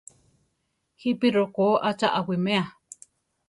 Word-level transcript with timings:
¿Jípi 1.01 1.27
rokó 1.37 1.67
a 1.89 1.89
cha 1.99 2.09
awimea? 2.19 2.63